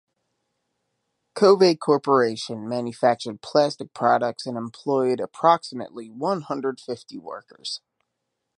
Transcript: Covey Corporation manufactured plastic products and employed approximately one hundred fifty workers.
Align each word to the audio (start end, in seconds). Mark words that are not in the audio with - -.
Covey 1.35 1.75
Corporation 1.75 2.67
manufactured 2.67 3.43
plastic 3.43 3.93
products 3.93 4.47
and 4.47 4.57
employed 4.57 5.19
approximately 5.19 6.09
one 6.09 6.41
hundred 6.41 6.79
fifty 6.79 7.19
workers. 7.19 7.81